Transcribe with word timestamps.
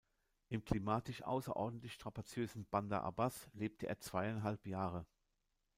Im 0.49 0.65
klimatisch 0.65 1.21
außerordentlich 1.21 1.93
strapaziösen 1.93 2.65
Bandar 2.71 3.03
Abbas 3.03 3.51
lebte 3.53 3.85
er 3.87 3.99
zweieinhalb 3.99 4.65
Jahre. 4.65 5.05